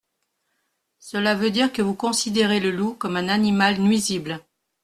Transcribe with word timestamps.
Cela 0.97 1.35
veut 1.35 1.51
dire 1.51 1.71
que 1.71 1.83
vous 1.83 1.93
considérez 1.93 2.59
le 2.59 2.71
loup 2.71 2.95
comme 2.95 3.17
un 3.17 3.27
animal 3.29 3.79
nuisible. 3.79 4.43